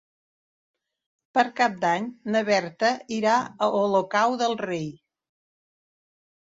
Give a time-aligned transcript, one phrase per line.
[1.37, 4.93] Per Cap d'Any na Berta irà a Olocau del Rei.